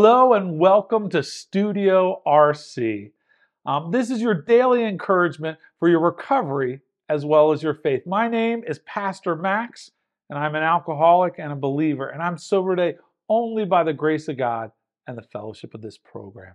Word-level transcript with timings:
Hello 0.00 0.32
and 0.32 0.60
welcome 0.60 1.10
to 1.10 1.24
Studio 1.24 2.22
RC. 2.24 3.10
Um, 3.66 3.90
this 3.90 4.10
is 4.10 4.20
your 4.20 4.42
daily 4.42 4.84
encouragement 4.84 5.58
for 5.80 5.88
your 5.88 5.98
recovery 5.98 6.82
as 7.08 7.24
well 7.24 7.50
as 7.50 7.64
your 7.64 7.74
faith. 7.74 8.06
My 8.06 8.28
name 8.28 8.62
is 8.64 8.78
Pastor 8.86 9.34
Max, 9.34 9.90
and 10.30 10.38
I'm 10.38 10.54
an 10.54 10.62
alcoholic 10.62 11.34
and 11.38 11.50
a 11.50 11.56
believer, 11.56 12.10
and 12.10 12.22
I'm 12.22 12.38
sober 12.38 12.76
today 12.76 12.96
only 13.28 13.64
by 13.64 13.82
the 13.82 13.92
grace 13.92 14.28
of 14.28 14.38
God 14.38 14.70
and 15.08 15.18
the 15.18 15.22
fellowship 15.22 15.74
of 15.74 15.82
this 15.82 15.98
program. 15.98 16.54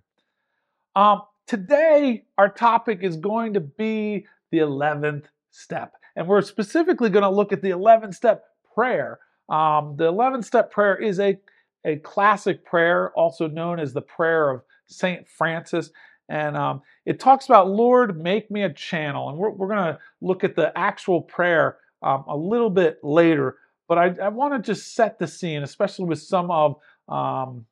Um, 0.95 1.23
today, 1.45 2.23
our 2.37 2.47
topic 2.47 2.99
is 3.01 3.17
going 3.17 3.55
to 3.55 3.59
be 3.59 4.25
the 4.53 4.59
11th 4.59 5.25
step, 5.51 5.95
and 6.15 6.29
we're 6.29 6.43
specifically 6.43 7.09
going 7.09 7.23
to 7.23 7.29
look 7.29 7.51
at 7.51 7.61
the 7.61 7.71
11 7.71 8.13
step 8.13 8.45
prayer. 8.73 9.19
Um, 9.49 9.95
the 9.97 10.05
11 10.05 10.43
step 10.43 10.71
prayer 10.71 10.95
is 10.95 11.19
a, 11.19 11.37
a 11.85 11.97
classic 11.97 12.65
prayer, 12.65 13.11
also 13.11 13.47
known 13.47 13.79
as 13.79 13.93
the 13.93 14.01
prayer 14.01 14.49
of 14.49 14.61
St. 14.87 15.27
Francis. 15.27 15.91
And 16.29 16.55
um, 16.55 16.81
it 17.05 17.19
talks 17.19 17.45
about, 17.45 17.69
Lord, 17.69 18.21
make 18.21 18.49
me 18.49 18.63
a 18.63 18.73
channel. 18.73 19.29
And 19.29 19.37
we're, 19.37 19.51
we're 19.51 19.67
going 19.67 19.93
to 19.93 19.99
look 20.21 20.43
at 20.43 20.55
the 20.55 20.75
actual 20.77 21.21
prayer 21.21 21.77
um, 22.01 22.23
a 22.27 22.35
little 22.35 22.69
bit 22.69 22.99
later. 23.03 23.57
But 23.87 23.97
I, 23.97 24.15
I 24.23 24.29
want 24.29 24.53
to 24.53 24.59
just 24.59 24.95
set 24.95 25.19
the 25.19 25.27
scene, 25.27 25.63
especially 25.63 26.05
with 26.05 26.21
some 26.21 26.49
of 26.49 26.77
um, 27.09 27.65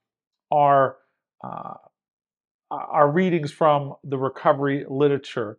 our, 0.52 0.98
uh, 1.44 1.76
our 2.70 3.10
readings 3.10 3.52
from 3.52 3.96
the 4.04 4.18
recovery 4.18 4.86
literature. 4.90 5.58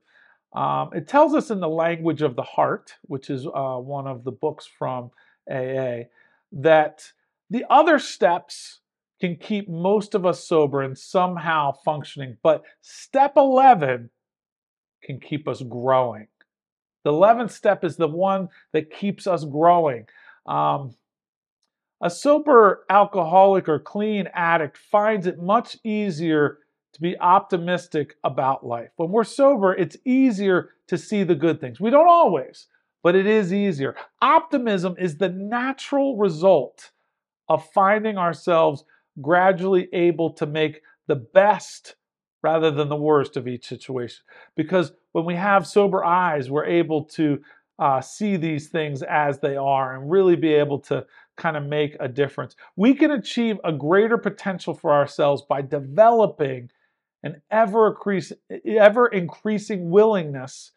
Um, 0.53 0.91
it 0.93 1.09
tells 1.09 1.35
us 1.35 1.51
in 1.51 1.61
the 1.61 1.69
language 1.69 2.21
of 2.21 2.37
the 2.37 2.43
heart, 2.43 2.95
which 3.03 3.31
is 3.31 3.47
uh, 3.47 3.77
one 3.79 4.07
of 4.07 4.25
the 4.25 4.33
books 4.33 4.67
from 4.67 5.11
AA, 5.51 6.05
that 6.53 7.11
the 7.53 7.67
other 7.69 7.99
steps 7.99 8.81
can 9.21 9.37
keep 9.37 9.69
most 9.69 10.15
of 10.15 10.25
us 10.25 10.49
sober 10.49 10.81
and 10.81 10.97
somehow 10.97 11.71
functioning, 11.85 12.39
but 12.43 12.63
step 12.81 13.35
11 13.37 14.09
can 15.05 15.21
keep 15.21 15.47
us 15.47 15.63
growing. 15.63 16.29
The 17.05 17.13
11th 17.13 17.51
step 17.51 17.85
is 17.85 17.97
the 17.97 18.09
one 18.09 18.49
that 18.73 18.91
keeps 18.91 19.27
us 19.27 19.45
growing. 19.45 20.07
Um, 20.47 20.95
a 22.01 22.09
sober 22.09 22.87
alcoholic 22.89 23.69
or 23.69 23.79
clean 23.79 24.29
addict 24.33 24.79
finds 24.79 25.27
it 25.27 25.39
much 25.39 25.77
easier 25.85 26.59
to 26.95 27.01
be 27.03 27.19
optimistic 27.21 28.15
about 28.25 28.65
life. 28.65 28.91
When 28.97 29.11
we're 29.11 29.25
sober, 29.25 29.75
it's 29.75 29.99
easier 30.07 30.71
to 30.87 30.97
see 30.97 31.23
the 31.23 31.35
good 31.35 31.61
things. 31.61 31.79
We 31.79 31.91
don't 31.91 32.09
always, 32.09 32.67
but 33.03 33.15
it 33.15 33.27
is 33.27 33.53
easier. 33.53 33.95
Optimism 34.23 34.95
is 34.99 35.19
the 35.19 35.29
natural 35.29 36.17
result 36.17 36.93
of 37.53 37.71
finding 37.73 38.17
ourselves 38.17 38.85
gradually 39.21 39.89
able 39.93 40.31
to 40.31 40.47
make 40.47 40.81
the 41.07 41.17
best 41.17 41.97
rather 42.43 42.71
than 42.71 42.89
the 42.89 42.97
worst 42.97 43.37
of 43.37 43.47
each 43.47 43.67
situation. 43.67 44.25
Because 44.57 44.93
when 45.13 45.25
we 45.25 45.35
have 45.35 45.67
sober 45.67 46.03
eyes, 46.05 46.51
we're 46.51 46.65
able 46.65 47.05
to 47.05 47.43
uh, 47.79 48.01
see 48.01 48.37
these 48.37 48.69
things 48.69 49.03
as 49.03 49.39
they 49.39 49.57
are 49.57 49.95
and 49.95 50.11
really 50.11 50.37
be 50.37 50.55
able 50.55 50.79
to 50.79 51.05
kind 51.37 51.57
of 51.57 51.65
make 51.65 51.97
a 52.01 52.09
difference. 52.09 52.57
We 52.77 52.95
can 52.95 53.11
achieve 53.11 53.59
a 53.65 53.73
greater 53.73 54.19
potential 54.19 54.75
for 54.75 54.93
ourselves 54.93 55.43
by 55.49 55.63
developing 55.63 56.71
an 57.23 57.43
ever, 57.51 57.89
increase, 57.89 58.33
ever 58.67 59.07
increasing 59.09 59.91
willingness 59.91 60.73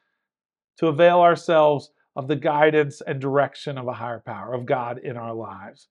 to 0.78 0.88
avail 0.88 1.22
ourselves 1.22 1.92
of 2.16 2.28
the 2.28 2.36
guidance 2.36 3.02
and 3.02 3.20
direction 3.20 3.78
of 3.78 3.88
a 3.88 3.94
higher 3.94 4.20
power, 4.26 4.54
of 4.54 4.66
God 4.66 5.00
in 5.00 5.18
our 5.18 5.34
lives. 5.34 5.88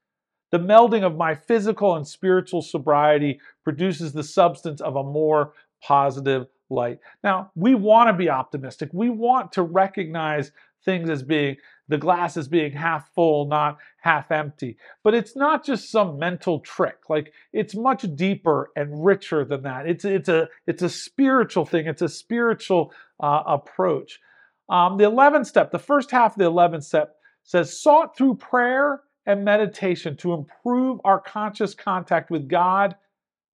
The 0.51 0.59
melding 0.59 1.05
of 1.05 1.17
my 1.17 1.35
physical 1.35 1.97
and 1.97 2.07
spiritual 2.07 2.63
sobriety 2.63 3.41
produces 3.65 4.13
the 4.13 4.23
substance 4.23 4.81
of 4.81 4.97
a 4.97 5.03
more 5.03 5.53
positive 5.83 6.47
light. 6.71 6.99
Now, 7.23 7.51
we 7.55 7.75
want 7.75 8.09
to 8.09 8.13
be 8.13 8.31
optimistic. 8.31 8.91
We 8.93 9.11
want 9.11 9.53
to 9.53 9.63
recognize 9.63 10.53
things 10.85 11.09
as 11.11 11.23
being 11.23 11.57
the 11.89 11.99
glass 11.99 12.37
as 12.37 12.49
being 12.49 12.73
half 12.73 13.11
full, 13.15 13.47
not 13.47 13.79
half 14.01 14.31
empty. 14.31 14.77
But 15.03 15.15
it's 15.15 15.37
not 15.37 15.65
just 15.65 15.91
some 15.91 16.19
mental 16.19 16.61
trick. 16.61 16.99
Like 17.09 17.33
it's 17.53 17.75
much 17.75 18.07
deeper 18.15 18.71
and 18.77 19.05
richer 19.05 19.45
than 19.45 19.63
that. 19.63 19.87
It's 19.87 20.05
it's 20.05 20.29
a 20.29 20.49
it's 20.67 20.83
a 20.83 20.89
spiritual 20.89 21.67
thing. 21.67 21.87
It's 21.87 22.03
a 22.03 22.09
spiritual 22.09 22.93
uh, 23.21 23.43
approach. 23.47 24.21
Um, 24.69 24.97
the 24.97 25.05
11th 25.05 25.47
step, 25.47 25.71
the 25.73 25.79
first 25.79 26.11
half 26.11 26.33
of 26.33 26.39
the 26.39 26.51
11th 26.51 26.85
step 26.85 27.17
says, 27.43 27.79
sought 27.79 28.17
through 28.17 28.37
prayer 28.37 29.03
and 29.27 29.45
meditation 29.45 30.17
to 30.19 30.33
improve 30.35 31.01
our 31.05 31.21
conscious 31.21 31.75
contact 31.75 32.31
with 32.31 32.49
God 32.49 32.95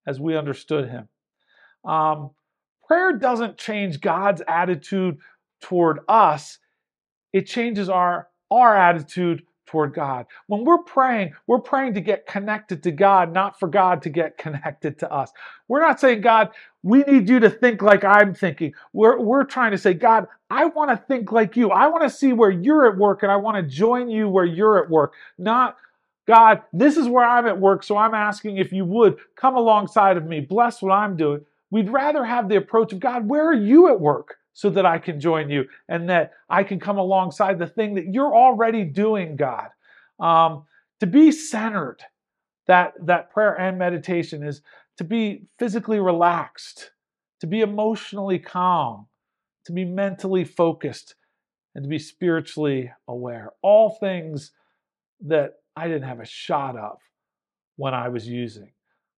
as 0.07 0.19
we 0.19 0.37
understood 0.37 0.89
Him. 0.89 1.09
Um, 1.85 2.31
prayer 2.87 3.13
doesn't 3.13 3.59
change 3.59 4.01
God's 4.01 4.43
attitude 4.49 5.19
toward 5.61 6.01
us, 6.09 6.59
it 7.33 7.47
changes 7.47 7.89
our, 7.89 8.29
our 8.51 8.77
attitude 8.77 9.43
toward 9.71 9.95
God. 9.95 10.27
When 10.49 10.65
we're 10.65 10.83
praying, 10.83 11.33
we're 11.47 11.61
praying 11.61 11.95
to 11.95 12.01
get 12.01 12.27
connected 12.27 12.83
to 12.83 12.91
God, 12.91 13.33
not 13.33 13.59
for 13.61 13.69
God 13.69 14.03
to 14.03 14.11
get 14.11 14.37
connected 14.39 14.99
to 14.99 15.13
us. 15.13 15.31
We're 15.69 15.81
not 15.81 16.01
saying, 16.01 16.23
God, 16.23 16.51
we 16.83 17.01
need 17.03 17.29
you 17.29 17.41
to 17.41 17.51
think 17.51 17.83
like 17.83 18.05
I'm 18.05 18.35
thinking. 18.35 18.73
We're, 18.93 19.21
we're 19.21 19.45
trying 19.45 19.73
to 19.73 19.79
say, 19.79 19.95
God, 19.95 20.27
I 20.49 20.67
want 20.67 20.91
to 20.91 20.97
think 20.97 21.31
like 21.33 21.57
you. 21.57 21.71
I 21.71 21.89
want 21.89 22.03
to 22.05 22.11
see 22.11 22.33
where 22.33 22.51
you're 22.51 22.91
at 22.91 22.97
work 22.97 23.23
and 23.23 23.31
I 23.31 23.37
want 23.37 23.57
to 23.57 23.63
join 23.63 24.09
you 24.09 24.29
where 24.29 24.47
you're 24.47 24.83
at 24.83 24.91
work. 24.91 25.13
Not, 25.39 25.77
God, 26.27 26.63
this 26.73 26.97
is 26.97 27.07
where 27.07 27.25
I'm 27.25 27.47
at 27.47 27.59
work, 27.59 27.83
so 27.83 27.97
I'm 27.97 28.15
asking 28.15 28.57
if 28.57 28.73
you 28.73 28.85
would 28.87 29.19
come 29.37 29.57
alongside 29.57 30.17
of 30.17 30.27
me, 30.27 30.41
bless 30.41 30.81
what 30.81 30.93
I'm 30.93 31.17
doing. 31.17 31.45
We'd 31.71 31.91
rather 31.91 32.25
have 32.25 32.49
the 32.49 32.57
approach 32.57 32.93
of 32.93 33.01
God, 33.01 33.29
where 33.29 33.47
are 33.47 33.55
you 33.55 33.89
at 33.89 34.01
work? 34.01 34.37
so 34.53 34.69
that 34.69 34.85
I 34.85 34.99
can 34.99 35.21
join 35.21 35.49
you 35.49 35.65
and 35.89 36.11
that 36.11 36.33
I 36.49 36.65
can 36.65 36.81
come 36.81 36.99
alongside 36.99 37.59
the 37.59 37.67
thing 37.67 37.95
that 37.95 38.13
you're 38.13 38.35
already 38.35 38.85
doing, 38.85 39.37
God. 39.37 39.69
Um, 40.19 40.65
to 40.99 41.07
be 41.07 41.33
centered, 41.33 41.99
that, 42.67 42.93
that 43.07 43.31
prayer 43.31 43.59
and 43.59 43.79
meditation 43.79 44.43
is 44.43 44.61
to 45.01 45.05
be 45.05 45.47
physically 45.59 45.99
relaxed, 45.99 46.91
to 47.41 47.47
be 47.47 47.63
emotionally 47.63 48.39
calm, 48.39 49.07
to 49.65 49.73
be 49.73 49.83
mentally 49.83 50.45
focused, 50.45 51.15
and 51.75 51.83
to 51.83 51.89
be 51.89 51.99
spiritually 51.99 52.93
aware. 53.09 53.51
All 53.63 53.97
things 53.99 54.51
that 55.23 55.55
I 55.75 55.89
didn't 55.89 56.07
have 56.07 56.21
a 56.21 56.27
shot 56.27 56.77
of 56.77 56.99
when 57.77 57.95
I 57.95 58.11
was 58.11 58.29
using 58.29 58.73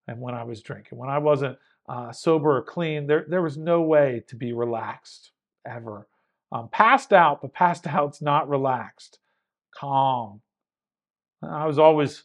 and 0.07 0.21
when 0.21 0.37
I 0.37 0.45
was 0.45 0.63
drinking. 0.63 0.99
When 0.99 1.11
I 1.11 1.19
wasn't 1.19 1.59
uh, 1.89 2.13
sober 2.13 2.59
or 2.59 2.63
clean, 2.63 3.09
there, 3.09 3.27
there 3.29 3.43
was 3.43 3.59
no 3.59 3.83
way 3.83 4.23
to 4.29 4.37
be 4.37 4.53
relaxed 4.53 5.33
ever. 5.67 6.07
Um, 6.53 6.69
passed 6.69 7.13
out, 7.13 7.43
but 7.43 7.55
passed 7.55 7.87
out's 7.89 8.23
not 8.23 8.49
relaxed, 8.49 9.19
calm. 9.75 10.43
I 11.43 11.67
was 11.67 11.81
always 11.81 12.23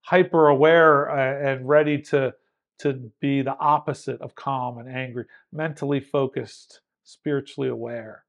hyper 0.00 0.48
aware 0.48 1.08
uh, 1.08 1.52
and 1.52 1.68
ready 1.68 2.02
to, 2.02 2.34
to 2.78 3.10
be 3.20 3.42
the 3.42 3.56
opposite 3.58 4.20
of 4.20 4.34
calm 4.34 4.78
and 4.78 4.88
angry, 4.88 5.24
mentally 5.52 6.00
focused, 6.00 6.80
spiritually 7.04 7.68
aware. 7.68 8.24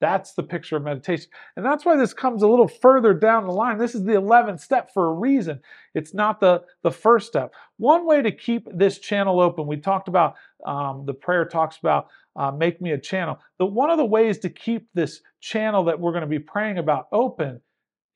That's 0.00 0.34
the 0.34 0.42
picture 0.42 0.76
of 0.76 0.82
meditation. 0.82 1.30
And 1.56 1.64
that's 1.64 1.84
why 1.84 1.96
this 1.96 2.12
comes 2.12 2.42
a 2.42 2.48
little 2.48 2.68
further 2.68 3.14
down 3.14 3.46
the 3.46 3.52
line. 3.52 3.78
This 3.78 3.94
is 3.94 4.04
the 4.04 4.12
11th 4.12 4.60
step 4.60 4.92
for 4.92 5.06
a 5.06 5.12
reason. 5.14 5.60
It's 5.94 6.12
not 6.12 6.40
the, 6.40 6.62
the 6.82 6.90
first 6.90 7.26
step. 7.26 7.54
One 7.78 8.04
way 8.04 8.20
to 8.20 8.30
keep 8.30 8.68
this 8.70 8.98
channel 8.98 9.40
open, 9.40 9.66
we 9.66 9.78
talked 9.78 10.08
about, 10.08 10.34
um, 10.66 11.04
the 11.06 11.14
prayer 11.14 11.46
talks 11.46 11.78
about 11.78 12.08
uh, 12.36 12.50
make 12.50 12.82
me 12.82 12.92
a 12.92 12.98
channel. 12.98 13.38
But 13.58 13.72
one 13.72 13.90
of 13.90 13.96
the 13.96 14.04
ways 14.04 14.38
to 14.40 14.50
keep 14.50 14.88
this 14.92 15.20
channel 15.40 15.84
that 15.84 15.98
we're 15.98 16.12
going 16.12 16.22
to 16.22 16.26
be 16.26 16.38
praying 16.38 16.78
about 16.78 17.06
open 17.12 17.60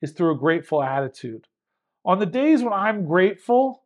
is 0.01 0.11
through 0.11 0.35
a 0.35 0.37
grateful 0.37 0.83
attitude. 0.83 1.47
On 2.05 2.19
the 2.19 2.25
days 2.25 2.61
when 2.61 2.73
I'm 2.73 3.05
grateful, 3.05 3.83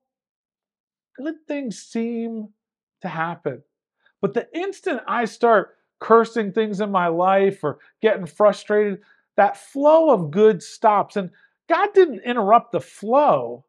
good 1.15 1.36
things 1.48 1.80
seem 1.80 2.50
to 3.01 3.07
happen. 3.07 3.62
But 4.21 4.33
the 4.33 4.48
instant 4.57 5.01
I 5.07 5.25
start 5.25 5.75
cursing 6.00 6.51
things 6.51 6.81
in 6.81 6.92
my 6.92 7.07
life 7.07 7.63
or 7.63 7.80
getting 8.01 8.25
frustrated, 8.25 9.00
that 9.38 9.57
flow 9.57 10.12
of 10.12 10.31
good 10.31 10.62
stops. 10.62 11.15
And 11.15 11.30
God 11.69 11.89
didn't 11.94 12.21
interrupt 12.25 12.71
the 12.71 12.81
flow. 12.81 13.65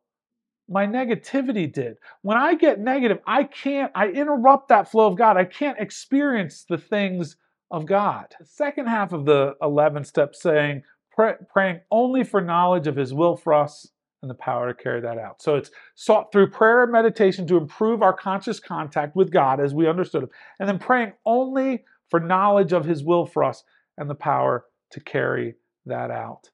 My 0.69 0.87
negativity 0.87 1.73
did. 1.73 1.97
When 2.23 2.37
I 2.37 2.55
get 2.55 2.81
negative, 2.81 3.19
I 3.27 3.45
can't, 3.45 3.93
I 3.95 4.09
interrupt 4.09 4.69
that 4.69 4.91
flow 4.91 5.07
of 5.07 5.17
God. 5.17 5.37
I 5.37 5.45
can't 5.45 5.79
experience 5.79 6.65
the 6.69 6.79
things 6.79 7.37
of 7.71 7.87
God. 7.87 8.35
The 8.39 8.47
second 8.47 8.87
half 8.87 9.13
of 9.13 9.27
the 9.27 9.55
11 9.63 10.05
steps 10.05 10.43
saying, 10.43 10.83
pray, 11.13 11.35
praying 11.53 11.81
only 11.91 12.25
for 12.25 12.41
knowledge 12.41 12.87
of 12.87 12.97
His 12.97 13.15
will 13.15 13.37
for 13.37 13.55
us 13.55 13.89
and 14.25 14.31
the 14.31 14.35
power 14.35 14.73
to 14.73 14.83
carry 14.83 15.01
that 15.03 15.19
out. 15.19 15.43
So 15.43 15.55
it's 15.55 15.71
sought 15.95 16.33
through 16.33 16.51
prayer 16.51 16.83
and 16.83 16.91
meditation 16.91 17.47
to 17.47 17.59
improve 17.59 18.03
our 18.03 18.15
conscious 18.15 18.59
contact 18.59 19.15
with 19.15 19.31
God 19.31 19.61
as 19.61 19.75
we 19.75 19.87
understood 19.87 20.25
Him, 20.25 20.31
and 20.59 20.69
then 20.69 20.79
praying 20.79 21.13
only 21.27 21.85
for 22.11 22.19
knowledge 22.19 22.73
of 22.73 22.87
His 22.87 23.05
will 23.05 23.27
for 23.27 23.45
us 23.45 23.63
and 23.99 24.09
the 24.09 24.15
power 24.15 24.65
to 24.93 25.01
carry 25.01 25.57
that 25.87 26.11
out. 26.11 26.51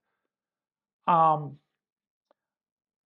Um, 1.07 1.57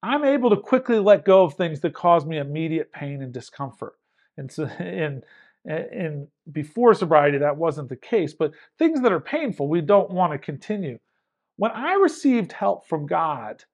I'm 0.03 0.25
able 0.25 0.51
to 0.51 0.57
quickly 0.57 0.99
let 0.99 1.25
go 1.25 1.45
of 1.45 1.55
things 1.55 1.81
that 1.81 1.95
cause 1.95 2.25
me 2.25 2.39
immediate 2.39 2.93
pain 2.93 3.23
and 3.23 3.33
discomfort. 3.33 3.95
And 4.37 4.51
so, 4.51 4.65
in, 4.81 5.23
in 5.65 6.29
before 6.51 6.95
sobriety, 6.95 7.39
that 7.39 7.57
wasn't 7.57 7.89
the 7.89 7.97
case. 7.97 8.33
But 8.33 8.53
things 8.79 9.03
that 9.03 9.13
are 9.13 9.21
painful, 9.21 9.69
we 9.69 9.81
don't 9.83 10.11
want 10.11 10.33
to 10.33 10.39
continue. 10.39 10.99
When 11.57 11.71
I 11.71 11.95
received 11.95 12.53
help 12.53 12.87
from 12.87 13.07
God, 13.07 13.65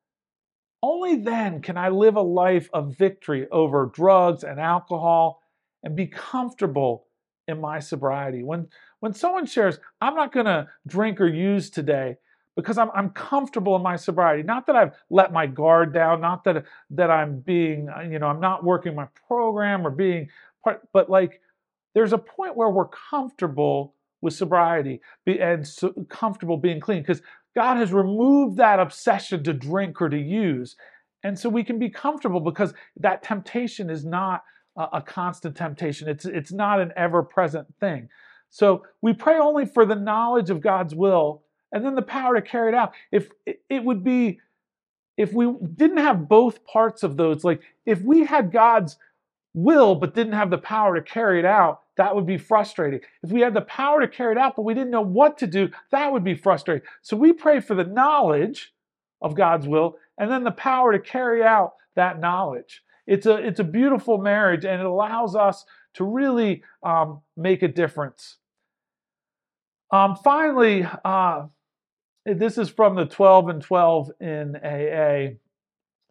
only 0.82 1.17
then 1.17 1.61
can 1.62 1.77
I 1.77 1.88
live 1.88 2.17
a 2.17 2.23
life 2.23 2.69
of 2.73 2.97
victory 2.97 3.47
over 3.50 3.91
drugs 3.93 4.44
and 4.44 4.59
alcohol 4.59 5.43
and 5.82 5.97
be 5.97 6.06
comfortable 6.06 7.06
in 7.49 7.61
my 7.61 7.81
sobriety. 7.81 8.43
When 8.43 8.69
when 9.00 9.15
someone 9.15 9.47
shares, 9.47 9.79
I'm 10.00 10.15
not 10.15 10.32
going 10.32 10.47
to 10.47 10.69
drink 10.87 11.21
or 11.21 11.27
use 11.27 11.71
today, 11.71 12.17
because 12.56 12.79
I'm, 12.79 12.91
I'm 12.94 13.11
comfortable 13.11 13.75
in 13.77 13.82
my 13.82 13.97
sobriety. 13.97 14.43
Not 14.43 14.67
that 14.67 14.77
I've 14.77 14.93
let 15.09 15.32
my 15.32 15.47
guard 15.47 15.94
down, 15.94 16.21
not 16.21 16.44
that 16.44 16.65
that 16.91 17.11
I'm 17.11 17.41
being, 17.41 17.88
uh, 17.88 18.03
you 18.03 18.19
know, 18.19 18.26
I'm 18.26 18.41
not 18.41 18.65
working 18.65 18.94
my 18.94 19.06
program 19.26 19.87
or 19.87 19.91
being 19.91 20.29
part, 20.62 20.87
but 20.93 21.09
like 21.09 21.41
there's 21.94 22.12
a 22.12 22.19
point 22.19 22.56
where 22.56 22.71
we're 22.71 22.88
comfortable 22.88 23.94
with 24.23 24.35
sobriety 24.35 25.00
and 25.26 25.67
so 25.67 25.93
comfortable 26.09 26.59
being 26.59 26.81
clean 26.81 27.00
because 27.00 27.23
God 27.55 27.76
has 27.79 27.93
removed 27.93 28.56
that 28.58 28.79
obsession 28.79 29.43
to 29.44 29.52
drink 29.52 30.00
or 30.00 30.08
to 30.08 30.19
use. 30.19 30.76
And 31.23 31.38
so 31.38 31.49
we 31.49 31.64
can 31.64 31.79
be 31.79 31.91
comfortable 31.91 32.41
because 32.41 32.73
that 32.97 33.23
temptation 33.23 33.91
is 33.91 34.05
not 34.05 34.43
a, 34.76 35.02
constant 35.02 35.56
temptation. 35.56 36.08
It's 36.08 36.25
it's 36.25 36.52
not 36.52 36.81
an 36.81 36.93
ever-present 36.97 37.67
thing. 37.81 38.08
So 38.49 38.85
we 39.02 39.12
pray 39.12 39.38
only 39.38 39.67
for 39.67 39.85
the 39.85 39.94
knowledge 39.97 40.50
of 40.50 40.61
God's 40.61 40.94
will 40.94 41.43
and 41.73 41.85
then 41.85 41.94
the 41.94 42.02
power 42.02 42.35
to 42.35 42.43
carry 42.43 42.69
it 42.69 42.75
out. 42.75 42.93
If 43.12 43.31
it 43.47 43.85
would 43.85 44.02
be, 44.02 44.41
if 45.17 45.32
we 45.32 45.52
didn't 45.76 45.99
have 45.99 46.29
both 46.29 46.64
parts 46.64 47.02
of 47.02 47.17
those, 47.17 47.44
like 47.44 47.61
if 47.85 48.00
we 48.00 48.25
had 48.25 48.52
God's 48.52 48.97
will 49.52 49.94
but 49.94 50.14
didn't 50.14 50.32
have 50.32 50.50
the 50.50 50.58
power 50.58 50.94
to 50.97 51.02
carry 51.02 51.38
it 51.38 51.44
out, 51.44 51.80
that 51.96 52.14
would 52.14 52.26
be 52.26 52.38
frustrating. 52.38 53.00
If 53.22 53.31
we 53.31 53.40
had 53.40 53.54
the 53.54 53.62
power 53.62 54.00
to 54.00 54.08
carry 54.08 54.32
it 54.32 54.38
out 54.38 54.56
but 54.56 54.62
we 54.62 54.75
didn't 54.75 54.90
know 54.90 55.00
what 55.00 55.38
to 55.38 55.46
do, 55.46 55.70
that 55.90 56.12
would 56.12 56.25
be 56.25 56.34
frustrating. 56.34 56.87
So 57.02 57.16
we 57.16 57.32
pray 57.32 57.60
for 57.60 57.75
the 57.75 57.84
knowledge 57.84 58.72
of 59.20 59.34
God's 59.34 59.66
will 59.66 59.96
and 60.19 60.31
then 60.31 60.44
the 60.44 60.50
power 60.50 60.92
to 60.92 60.98
carry 60.98 61.42
out 61.42 61.75
that 61.96 62.20
knowledge. 62.20 62.82
It's 63.06 63.26
a, 63.26 63.37
it's 63.37 63.60
a 63.60 63.64
beautiful 63.64 64.19
marriage 64.19 64.64
and 64.64 64.81
it 64.81 64.87
allows 64.87 65.34
us 65.34 65.64
to 65.94 66.04
really 66.04 66.62
um, 66.82 67.20
make 67.37 67.62
a 67.62 67.69
difference. 67.69 68.37
Um, 69.90 70.16
finally, 70.16 70.87
uh, 71.04 71.46
this 72.25 72.58
is 72.58 72.69
from 72.69 72.94
the 72.94 73.06
12 73.06 73.48
and 73.48 73.62
12 73.62 74.10
in 74.20 74.56
AA. 74.56 75.37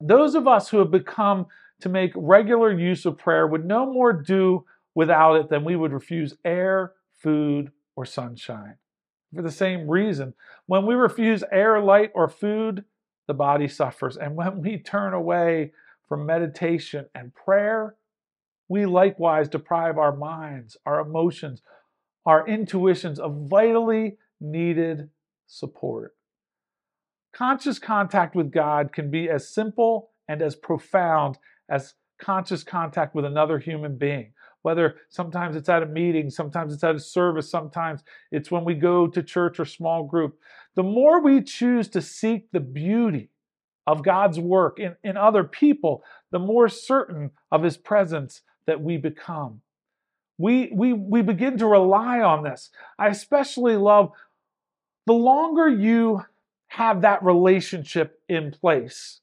Those 0.02 0.36
of 0.36 0.48
us 0.48 0.70
who 0.70 0.80
have 0.80 0.92
become 0.92 1.48
to 1.82 1.90
make 1.90 2.12
regular 2.16 2.78
use 2.78 3.06
of 3.06 3.18
prayer 3.18 3.48
would 3.48 3.66
no 3.66 3.86
more 3.86 4.12
do 4.12 4.66
without 5.00 5.36
it 5.36 5.48
than 5.48 5.64
we 5.64 5.78
would 5.78 5.94
refuse 5.94 6.36
air, 6.44 6.92
food, 7.14 7.72
or 7.96 8.06
sunshine. 8.06 8.76
For 9.34 9.42
the 9.42 9.50
same 9.50 9.90
reason, 9.90 10.34
when 10.66 10.86
we 10.86 10.94
refuse 10.94 11.42
air, 11.54 11.80
light, 11.80 12.12
or 12.14 12.28
food, 12.28 12.84
the 13.26 13.34
body 13.34 13.70
suffers. 13.70 14.18
And 14.18 14.36
when 14.36 14.62
we 14.62 14.78
turn 14.78 15.14
away 15.14 15.72
from 16.10 16.26
meditation 16.26 17.06
and 17.16 17.34
prayer, 17.34 17.96
we 18.68 18.86
likewise 18.86 19.48
deprive 19.48 19.98
our 19.98 20.14
minds, 20.14 20.76
our 20.86 21.00
emotions, 21.00 21.62
our 22.26 22.46
intuitions 22.46 23.22
of 23.22 23.48
vitally 23.50 24.18
needed 24.42 25.12
support. 25.48 26.14
Conscious 27.34 27.80
contact 27.80 28.36
with 28.36 28.52
God 28.52 28.92
can 28.92 29.10
be 29.10 29.30
as 29.30 29.48
simple 29.48 30.10
and 30.28 30.42
as 30.42 30.58
profound 30.58 31.38
as 31.70 31.94
conscious 32.20 32.66
contact 32.66 33.16
with 33.16 33.24
another 33.24 33.60
human 33.60 33.98
being. 33.98 34.34
Whether 34.62 34.98
sometimes 35.10 35.56
it's 35.56 35.70
at 35.70 35.84
a 35.84 35.86
meeting, 35.86 36.30
sometimes 36.30 36.74
it's 36.74 36.84
at 36.84 36.96
a 36.96 37.00
service, 37.00 37.50
sometimes 37.50 38.04
it's 38.32 38.52
when 38.52 38.66
we 38.66 38.74
go 38.74 39.08
to 39.08 39.24
church 39.24 39.60
or 39.60 39.66
small 39.66 40.04
group. 40.04 40.38
The 40.76 40.84
more 40.84 41.22
we 41.22 41.42
choose 41.42 41.88
to 41.90 42.02
seek 42.02 42.52
the 42.52 42.60
beauty 42.60 43.30
of 43.88 44.04
God's 44.04 44.40
work 44.40 44.80
in, 44.80 44.96
in 45.04 45.18
other 45.18 45.44
people, 45.44 46.04
the 46.32 46.40
more 46.40 46.68
certain 46.70 47.32
of 47.52 47.64
His 47.64 47.78
presence 47.78 48.42
that 48.68 48.82
we 48.82 48.98
become. 48.98 49.62
We, 50.38 50.72
we, 50.74 50.94
we 50.94 51.22
begin 51.22 51.58
to 51.58 51.66
rely 51.66 52.20
on 52.22 52.44
this. 52.44 52.70
I 52.98 53.08
especially 53.08 53.76
love 53.76 54.12
the 55.06 55.14
longer 55.14 55.68
you 55.68 56.24
have 56.68 57.02
that 57.02 57.24
relationship 57.24 58.22
in 58.30 58.52
place, 58.52 59.22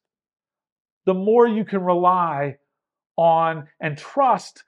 the 1.04 1.14
more 1.14 1.46
you 1.46 1.64
can 1.64 1.82
rely 1.82 2.56
on 3.16 3.68
and 3.80 3.96
trust 3.96 4.64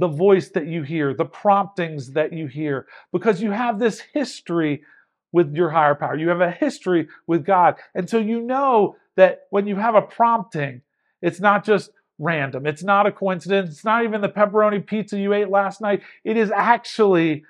the 0.00 0.08
voice 0.08 0.48
that 0.48 0.66
you 0.66 0.82
hear, 0.82 1.12
the 1.12 1.26
promptings 1.26 2.12
that 2.12 2.32
you 2.32 2.46
hear, 2.46 2.86
because 3.12 3.42
you 3.42 3.50
have 3.50 3.78
this 3.78 4.00
history 4.14 4.82
with 5.30 5.54
your 5.54 5.68
higher 5.70 5.94
power. 5.94 6.16
You 6.16 6.30
have 6.30 6.40
a 6.40 6.50
history 6.50 7.06
with 7.26 7.44
God. 7.44 7.76
And 7.94 8.08
so 8.08 8.18
you 8.18 8.40
know 8.40 8.96
that 9.16 9.42
when 9.50 9.66
you 9.66 9.76
have 9.76 9.94
a 9.94 10.02
prompting, 10.02 10.80
it's 11.20 11.38
not 11.38 11.64
just 11.64 11.90
random, 12.18 12.66
it's 12.66 12.82
not 12.82 13.06
a 13.06 13.12
coincidence, 13.12 13.70
it's 13.70 13.84
not 13.84 14.04
even 14.04 14.22
the 14.22 14.28
pepperoni 14.28 14.84
pizza 14.84 15.18
you 15.18 15.34
ate 15.34 15.50
last 15.50 15.82
night. 15.82 16.02
It 16.24 16.38
is 16.38 16.50
actually 16.50 17.44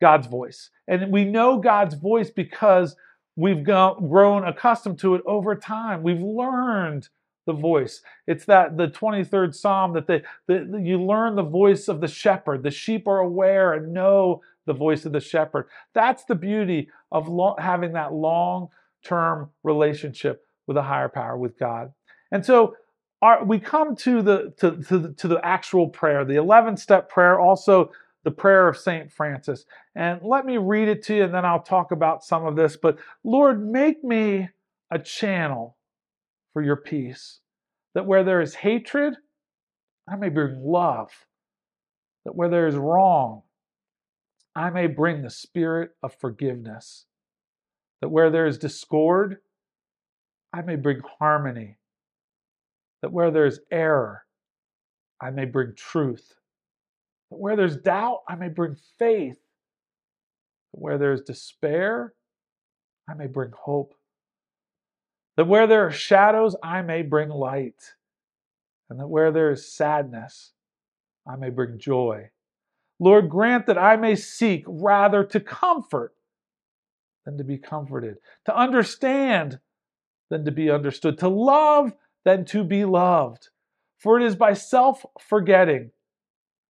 God's 0.00 0.26
voice. 0.26 0.70
And 0.88 1.12
we 1.12 1.26
know 1.26 1.58
God's 1.58 1.94
voice 1.94 2.30
because 2.30 2.96
we've 3.36 3.62
grown 3.62 4.48
accustomed 4.48 4.98
to 5.00 5.16
it 5.16 5.22
over 5.26 5.54
time. 5.54 6.02
We've 6.02 6.20
learned 6.20 7.10
the 7.46 7.52
voice. 7.52 8.00
It's 8.26 8.44
that 8.46 8.76
the 8.76 8.88
23rd 8.88 9.54
Psalm 9.54 9.92
that 9.94 10.06
the, 10.06 10.22
the, 10.46 10.80
you 10.82 11.02
learn 11.02 11.36
the 11.36 11.42
voice 11.42 11.88
of 11.88 12.00
the 12.00 12.08
shepherd. 12.08 12.62
The 12.62 12.70
sheep 12.70 13.06
are 13.06 13.18
aware 13.18 13.74
and 13.74 13.92
know 13.92 14.42
the 14.66 14.72
voice 14.72 15.04
of 15.04 15.12
the 15.12 15.20
shepherd. 15.20 15.68
That's 15.92 16.24
the 16.24 16.34
beauty 16.34 16.88
of 17.12 17.28
lo- 17.28 17.56
having 17.58 17.92
that 17.92 18.12
long 18.12 18.68
term 19.04 19.50
relationship 19.62 20.44
with 20.66 20.76
a 20.76 20.82
higher 20.82 21.08
power, 21.08 21.36
with 21.36 21.58
God. 21.58 21.92
And 22.32 22.44
so 22.44 22.76
our, 23.20 23.44
we 23.44 23.58
come 23.58 23.94
to 23.96 24.22
the, 24.22 24.54
to, 24.58 24.82
to, 24.84 24.98
the, 24.98 25.12
to 25.14 25.28
the 25.28 25.44
actual 25.44 25.88
prayer, 25.88 26.24
the 26.24 26.36
11 26.36 26.76
step 26.76 27.08
prayer, 27.10 27.38
also 27.38 27.90
the 28.24 28.30
prayer 28.30 28.68
of 28.68 28.76
St. 28.76 29.12
Francis. 29.12 29.66
And 29.94 30.20
let 30.22 30.46
me 30.46 30.56
read 30.56 30.88
it 30.88 31.02
to 31.04 31.16
you 31.16 31.24
and 31.24 31.34
then 31.34 31.44
I'll 31.44 31.62
talk 31.62 31.92
about 31.92 32.24
some 32.24 32.46
of 32.46 32.56
this. 32.56 32.76
But 32.76 32.96
Lord, 33.22 33.64
make 33.64 34.02
me 34.02 34.48
a 34.90 34.98
channel 34.98 35.76
for 36.54 36.62
your 36.62 36.76
peace, 36.76 37.40
that 37.94 38.06
where 38.06 38.24
there 38.24 38.40
is 38.40 38.56
hatred, 38.56 39.16
I 40.08 40.16
may 40.16 40.30
bring 40.30 40.62
love, 40.64 41.10
that 42.24 42.36
where 42.36 42.48
there 42.50 42.68
is 42.68 42.76
wrong, 42.76 43.42
I 44.56 44.70
may 44.70 44.88
bring 44.88 45.22
the 45.22 45.30
spirit 45.30 45.92
of 46.02 46.14
forgiveness, 46.20 47.06
that 48.02 48.10
where 48.10 48.30
there 48.30 48.46
is 48.46 48.58
discord, 48.58 49.38
I 50.54 50.62
may 50.62 50.76
bring 50.76 51.02
harmony, 51.20 51.78
that 53.02 53.12
where 53.12 53.30
there 53.30 53.46
is 53.46 53.60
error, 53.70 54.22
I 55.20 55.30
may 55.30 55.46
bring 55.46 55.74
truth 55.76 56.34
That 57.30 57.38
where 57.38 57.56
there's 57.56 57.76
doubt, 57.76 58.20
I 58.28 58.36
may 58.36 58.48
bring 58.48 58.76
faith. 58.98 59.40
That 60.72 60.80
where 60.80 60.98
there's 60.98 61.22
despair, 61.22 62.14
I 63.08 63.14
may 63.14 63.26
bring 63.26 63.52
hope. 63.56 63.94
That 65.36 65.46
where 65.46 65.66
there 65.66 65.86
are 65.86 65.90
shadows, 65.90 66.56
I 66.62 66.82
may 66.82 67.02
bring 67.02 67.28
light. 67.28 67.94
And 68.88 69.00
that 69.00 69.08
where 69.08 69.32
there 69.32 69.50
is 69.50 69.72
sadness, 69.72 70.52
I 71.26 71.36
may 71.36 71.50
bring 71.50 71.78
joy. 71.78 72.30
Lord, 73.00 73.28
grant 73.28 73.66
that 73.66 73.78
I 73.78 73.96
may 73.96 74.14
seek 74.14 74.64
rather 74.66 75.24
to 75.24 75.40
comfort 75.40 76.14
than 77.24 77.38
to 77.38 77.44
be 77.44 77.58
comforted, 77.58 78.18
to 78.44 78.56
understand 78.56 79.58
than 80.30 80.44
to 80.44 80.52
be 80.52 80.70
understood, 80.70 81.18
to 81.18 81.28
love 81.28 81.94
than 82.24 82.44
to 82.46 82.62
be 82.62 82.84
loved. 82.84 83.48
For 83.98 84.20
it 84.20 84.26
is 84.26 84.36
by 84.36 84.54
self 84.54 85.04
forgetting 85.20 85.90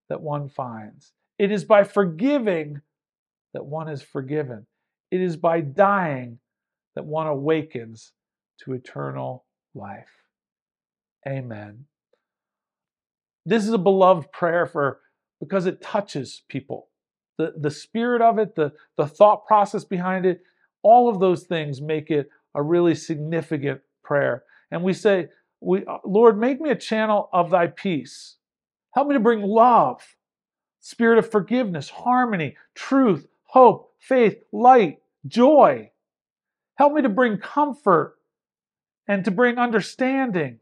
that 0.09 0.21
one 0.21 0.47
finds. 0.49 1.13
It 1.37 1.51
is 1.51 1.65
by 1.65 1.83
forgiving 1.83 2.81
that 3.53 3.65
one 3.65 3.89
is 3.89 4.01
forgiven. 4.01 4.65
It 5.11 5.21
is 5.21 5.35
by 5.35 5.61
dying 5.61 6.39
that 6.95 7.05
one 7.05 7.27
awakens 7.27 8.13
to 8.63 8.73
eternal 8.73 9.45
life. 9.73 10.23
Amen. 11.27 11.85
This 13.45 13.65
is 13.65 13.73
a 13.73 13.77
beloved 13.77 14.31
prayer 14.31 14.65
for 14.65 14.99
because 15.39 15.65
it 15.65 15.81
touches 15.81 16.43
people. 16.47 16.87
The, 17.37 17.53
the 17.57 17.71
spirit 17.71 18.21
of 18.21 18.39
it, 18.39 18.55
the, 18.55 18.71
the 18.97 19.07
thought 19.07 19.45
process 19.45 19.83
behind 19.83 20.25
it, 20.25 20.41
all 20.81 21.09
of 21.09 21.19
those 21.19 21.43
things 21.43 21.81
make 21.81 22.09
it 22.09 22.29
a 22.55 22.63
really 22.63 22.95
significant 22.95 23.81
prayer. 24.03 24.43
And 24.71 24.83
we 24.83 24.93
say, 24.93 25.27
we, 25.61 25.85
uh, 25.85 25.97
Lord, 26.05 26.39
make 26.39 26.61
me 26.61 26.69
a 26.69 26.75
channel 26.75 27.29
of 27.33 27.49
thy 27.49 27.67
peace. 27.67 28.37
Help 28.93 29.07
me 29.09 29.15
to 29.15 29.19
bring 29.19 29.41
love, 29.41 30.01
spirit 30.79 31.17
of 31.17 31.29
forgiveness, 31.29 31.89
harmony, 31.89 32.55
truth, 32.75 33.27
hope, 33.43 33.91
faith, 33.99 34.37
light, 34.53 34.99
joy. 35.27 35.89
Help 36.75 36.93
me 36.93 37.01
to 37.01 37.09
bring 37.09 37.37
comfort 37.37 38.15
and 39.07 39.23
to 39.25 39.31
bring 39.31 39.57
understanding 39.57 40.59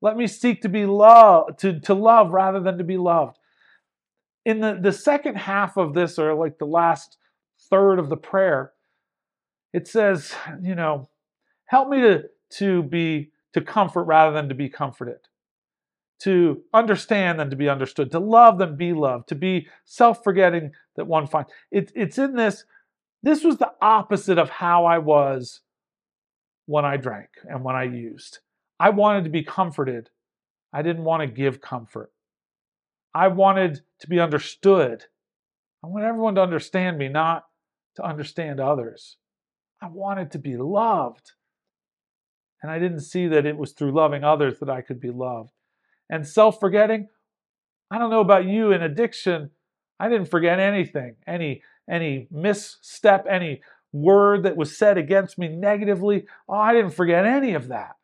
Let 0.00 0.16
me 0.16 0.26
seek 0.26 0.62
to 0.62 0.68
be 0.68 0.86
love 0.86 1.56
to, 1.58 1.80
to 1.80 1.94
love 1.94 2.32
rather 2.32 2.60
than 2.60 2.78
to 2.78 2.84
be 2.84 2.96
loved. 2.96 3.38
In 4.44 4.60
the, 4.60 4.78
the 4.80 4.92
second 4.92 5.36
half 5.36 5.76
of 5.76 5.94
this, 5.94 6.18
or 6.18 6.34
like 6.34 6.58
the 6.58 6.66
last 6.66 7.18
third 7.68 7.98
of 7.98 8.08
the 8.08 8.16
prayer, 8.16 8.72
it 9.72 9.88
says, 9.88 10.34
you 10.62 10.74
know, 10.74 11.08
help 11.66 11.88
me 11.88 12.00
to, 12.00 12.22
to 12.58 12.82
be 12.82 13.30
to 13.52 13.60
comfort 13.60 14.04
rather 14.04 14.32
than 14.32 14.48
to 14.48 14.54
be 14.54 14.68
comforted, 14.68 15.18
to 16.20 16.62
understand 16.72 17.40
than 17.40 17.50
to 17.50 17.56
be 17.56 17.68
understood, 17.68 18.10
to 18.12 18.18
love 18.18 18.58
than 18.58 18.76
be 18.76 18.92
loved, 18.92 19.28
to 19.28 19.34
be 19.34 19.66
self-forgetting 19.84 20.70
that 20.96 21.06
one 21.06 21.26
finds. 21.26 21.50
It, 21.70 21.90
it's 21.94 22.18
in 22.18 22.36
this. 22.36 22.64
This 23.22 23.42
was 23.42 23.58
the 23.58 23.72
opposite 23.82 24.38
of 24.38 24.48
how 24.48 24.84
I 24.84 24.98
was 24.98 25.60
when 26.68 26.84
I 26.84 26.98
drank 26.98 27.30
and 27.48 27.64
when 27.64 27.74
I 27.74 27.84
used. 27.84 28.40
I 28.78 28.90
wanted 28.90 29.24
to 29.24 29.30
be 29.30 29.42
comforted. 29.42 30.10
I 30.70 30.82
didn't 30.82 31.04
want 31.04 31.22
to 31.22 31.26
give 31.26 31.62
comfort. 31.62 32.12
I 33.14 33.28
wanted 33.28 33.80
to 34.00 34.06
be 34.06 34.20
understood. 34.20 35.04
I 35.82 35.86
want 35.86 36.04
everyone 36.04 36.34
to 36.34 36.42
understand 36.42 36.98
me, 36.98 37.08
not 37.08 37.44
to 37.96 38.04
understand 38.04 38.60
others. 38.60 39.16
I 39.80 39.88
wanted 39.88 40.30
to 40.32 40.38
be 40.38 40.58
loved. 40.58 41.32
And 42.62 42.70
I 42.70 42.78
didn't 42.78 43.00
see 43.00 43.28
that 43.28 43.46
it 43.46 43.56
was 43.56 43.72
through 43.72 43.92
loving 43.92 44.22
others 44.22 44.58
that 44.58 44.68
I 44.68 44.82
could 44.82 45.00
be 45.00 45.10
loved. 45.10 45.52
And 46.10 46.28
self 46.28 46.60
forgetting, 46.60 47.08
I 47.90 47.96
don't 47.96 48.10
know 48.10 48.20
about 48.20 48.44
you 48.44 48.72
in 48.72 48.82
addiction, 48.82 49.52
I 49.98 50.10
didn't 50.10 50.30
forget 50.30 50.60
anything, 50.60 51.16
any 51.26 51.62
any 51.88 52.28
misstep, 52.30 53.24
any 53.28 53.62
word 53.92 54.42
that 54.42 54.56
was 54.56 54.76
said 54.76 54.98
against 54.98 55.38
me 55.38 55.48
negatively. 55.48 56.26
Oh, 56.48 56.54
I 56.54 56.72
didn't 56.72 56.92
forget 56.92 57.24
any 57.24 57.54
of 57.54 57.68
that. 57.68 57.96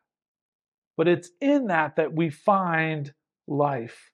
But 0.97 1.07
it's 1.07 1.29
in 1.41 1.67
that 1.67 1.95
that 1.97 2.13
we 2.13 2.29
find 2.29 3.13
life. 3.47 4.11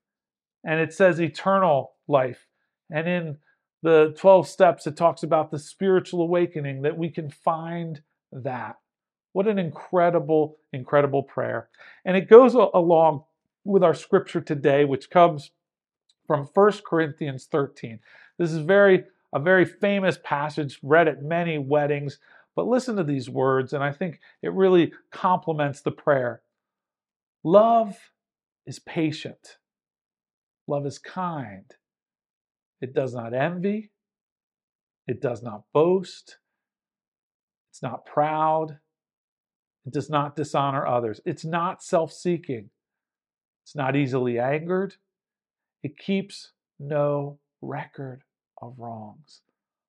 And 0.63 0.79
it 0.79 0.93
says 0.93 1.19
eternal 1.19 1.93
life. 2.07 2.47
And 2.89 3.07
in 3.07 3.37
the 3.83 4.15
12 4.17 4.47
steps, 4.47 4.85
it 4.85 4.97
talks 4.97 5.23
about 5.23 5.51
the 5.51 5.59
spiritual 5.59 6.21
awakening 6.21 6.81
that 6.83 6.97
we 6.97 7.09
can 7.09 7.29
find 7.29 8.01
that. 8.31 8.77
What 9.33 9.47
an 9.47 9.57
incredible, 9.57 10.57
incredible 10.73 11.23
prayer. 11.23 11.69
And 12.05 12.17
it 12.17 12.29
goes 12.29 12.53
along 12.53 13.23
with 13.63 13.83
our 13.83 13.93
scripture 13.93 14.41
today, 14.41 14.85
which 14.85 15.09
comes 15.09 15.51
from 16.27 16.49
1 16.53 16.71
Corinthians 16.85 17.45
13. 17.45 17.99
This 18.37 18.51
is 18.51 18.59
very 18.59 19.05
a 19.33 19.39
very 19.39 19.65
famous 19.65 20.17
passage 20.23 20.79
read 20.83 21.07
at 21.07 21.23
many 21.23 21.57
weddings, 21.57 22.19
but 22.55 22.67
listen 22.67 22.95
to 22.97 23.03
these 23.03 23.29
words, 23.29 23.73
and 23.73 23.83
I 23.83 23.91
think 23.91 24.19
it 24.41 24.51
really 24.53 24.91
complements 25.11 25.81
the 25.81 25.91
prayer. 25.91 26.41
Love 27.43 27.97
is 28.65 28.79
patient. 28.79 29.57
Love 30.67 30.85
is 30.85 31.00
kind. 31.00 31.65
It 32.81 32.93
does 32.93 33.13
not 33.13 33.33
envy. 33.33 33.91
It 35.07 35.21
does 35.21 35.41
not 35.41 35.63
boast. 35.73 36.38
It's 37.71 37.81
not 37.81 38.05
proud. 38.05 38.79
It 39.85 39.93
does 39.93 40.09
not 40.09 40.35
dishonor 40.35 40.85
others. 40.85 41.21
It's 41.25 41.45
not 41.45 41.81
self 41.81 42.11
seeking. 42.11 42.69
It's 43.63 43.75
not 43.75 43.95
easily 43.95 44.39
angered. 44.39 44.95
It 45.83 45.97
keeps 45.97 46.51
no 46.79 47.39
record 47.61 48.23
of 48.62 48.75
wrongs. 48.77 49.41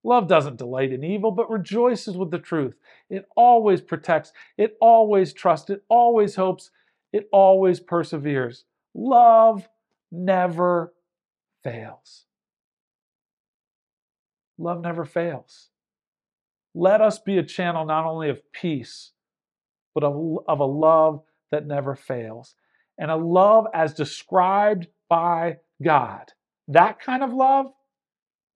Love 0.04 0.26
doesn't 0.26 0.56
delight 0.56 0.92
in 0.92 1.04
evil, 1.04 1.30
but 1.30 1.50
rejoices 1.50 2.16
with 2.16 2.30
the 2.30 2.38
truth. 2.38 2.74
It 3.08 3.26
always 3.36 3.80
protects, 3.80 4.32
it 4.56 4.76
always 4.80 5.32
trusts, 5.32 5.70
it 5.70 5.84
always 5.88 6.34
hopes, 6.34 6.70
it 7.12 7.28
always 7.32 7.78
perseveres. 7.78 8.64
Love 8.94 9.68
never 10.10 10.92
fails. 11.62 12.24
Love 14.58 14.80
never 14.80 15.04
fails. 15.04 15.68
Let 16.74 17.00
us 17.00 17.18
be 17.18 17.38
a 17.38 17.42
channel 17.42 17.84
not 17.84 18.06
only 18.06 18.28
of 18.28 18.52
peace, 18.52 19.12
but 19.94 20.04
of, 20.04 20.38
of 20.48 20.60
a 20.60 20.64
love 20.64 21.22
that 21.50 21.66
never 21.66 21.94
fails. 21.94 22.54
And 22.98 23.10
a 23.10 23.16
love 23.16 23.66
as 23.74 23.94
described 23.94 24.86
by 25.08 25.58
God. 25.82 26.32
That 26.68 27.00
kind 27.00 27.22
of 27.22 27.32
love, 27.32 27.72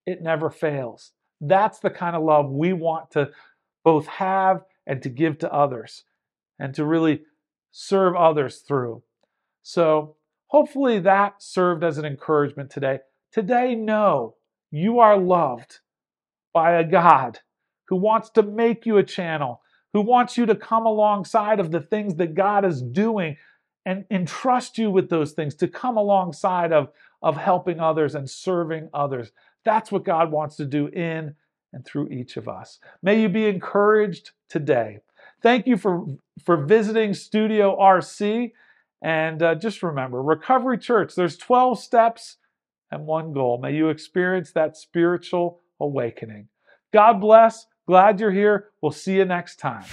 it 0.06 0.22
never 0.22 0.50
fails. 0.50 1.12
That's 1.40 1.78
the 1.78 1.90
kind 1.90 2.16
of 2.16 2.22
love 2.22 2.50
we 2.50 2.72
want 2.72 3.10
to 3.12 3.30
both 3.84 4.06
have 4.06 4.62
and 4.86 5.02
to 5.02 5.08
give 5.08 5.38
to 5.38 5.52
others 5.52 6.04
and 6.58 6.74
to 6.74 6.84
really 6.84 7.22
serve 7.72 8.16
others 8.16 8.60
through. 8.60 9.02
So, 9.62 10.16
hopefully, 10.46 11.00
that 11.00 11.42
served 11.42 11.84
as 11.84 11.98
an 11.98 12.04
encouragement 12.04 12.70
today. 12.70 13.00
Today, 13.32 13.74
know 13.74 14.36
you 14.70 15.00
are 15.00 15.18
loved 15.18 15.80
by 16.54 16.72
a 16.72 16.84
God 16.84 17.40
who 17.88 17.96
wants 17.96 18.30
to 18.30 18.42
make 18.42 18.86
you 18.86 18.96
a 18.96 19.02
channel 19.02 19.60
who 19.96 20.02
wants 20.02 20.36
you 20.36 20.44
to 20.44 20.54
come 20.54 20.84
alongside 20.84 21.58
of 21.58 21.70
the 21.70 21.80
things 21.80 22.16
that 22.16 22.34
God 22.34 22.66
is 22.66 22.82
doing 22.82 23.38
and 23.86 24.04
entrust 24.10 24.76
you 24.76 24.90
with 24.90 25.08
those 25.08 25.32
things 25.32 25.54
to 25.54 25.68
come 25.68 25.96
alongside 25.96 26.70
of, 26.70 26.90
of 27.22 27.38
helping 27.38 27.80
others 27.80 28.14
and 28.14 28.28
serving 28.28 28.90
others. 28.92 29.32
That's 29.66 29.90
what 29.90 30.04
God 30.04 30.30
wants 30.30 30.56
to 30.56 30.64
do 30.64 30.86
in 30.86 31.34
and 31.72 31.84
through 31.84 32.08
each 32.08 32.36
of 32.36 32.48
us. 32.48 32.78
May 33.02 33.20
you 33.20 33.28
be 33.28 33.46
encouraged 33.46 34.30
today. 34.48 35.00
Thank 35.42 35.66
you 35.66 35.76
for, 35.76 36.06
for 36.44 36.56
visiting 36.56 37.12
Studio 37.12 37.76
RC. 37.76 38.52
And 39.02 39.42
uh, 39.42 39.56
just 39.56 39.82
remember, 39.82 40.22
Recovery 40.22 40.78
Church, 40.78 41.16
there's 41.16 41.36
12 41.36 41.80
steps 41.80 42.36
and 42.90 43.06
one 43.06 43.32
goal. 43.32 43.58
May 43.60 43.74
you 43.74 43.88
experience 43.88 44.52
that 44.52 44.76
spiritual 44.76 45.60
awakening. 45.80 46.48
God 46.92 47.20
bless. 47.20 47.66
Glad 47.86 48.20
you're 48.20 48.30
here. 48.30 48.68
We'll 48.80 48.92
see 48.92 49.16
you 49.16 49.24
next 49.24 49.56
time. 49.56 49.84